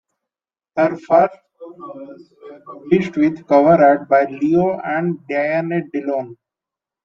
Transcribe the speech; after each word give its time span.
Her 0.77 0.97
first 0.97 1.37
four 1.59 1.75
novels 1.77 2.33
were 2.41 2.59
published 2.61 3.17
with 3.17 3.45
cover 3.45 3.75
art 3.85 4.09
by 4.09 4.23
Leo 4.25 4.79
and 4.79 5.19
Diane 5.29 5.91
Dillon. 5.93 6.37